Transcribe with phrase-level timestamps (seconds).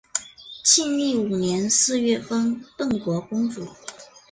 [0.63, 3.67] 庆历五年四月封邓国公主。